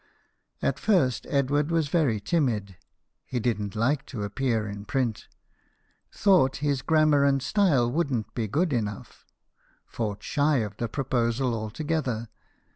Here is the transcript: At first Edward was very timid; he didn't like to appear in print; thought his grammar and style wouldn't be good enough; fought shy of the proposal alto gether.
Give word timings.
At 0.63 0.79
first 0.79 1.27
Edward 1.29 1.69
was 1.69 1.89
very 1.89 2.19
timid; 2.19 2.75
he 3.23 3.39
didn't 3.39 3.75
like 3.75 4.03
to 4.07 4.23
appear 4.23 4.67
in 4.67 4.83
print; 4.83 5.27
thought 6.11 6.55
his 6.55 6.81
grammar 6.81 7.23
and 7.23 7.39
style 7.39 7.87
wouldn't 7.91 8.33
be 8.33 8.47
good 8.47 8.73
enough; 8.73 9.27
fought 9.85 10.23
shy 10.23 10.57
of 10.57 10.75
the 10.77 10.89
proposal 10.89 11.53
alto 11.53 11.83
gether. 11.83 12.29